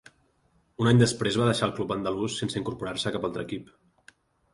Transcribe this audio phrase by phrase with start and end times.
[0.83, 3.69] Un any després, va deixar el club andalús, sense incorporar-se a cap altre equip.